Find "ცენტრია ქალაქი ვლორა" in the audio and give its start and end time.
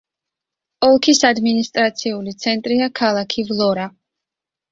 2.45-3.85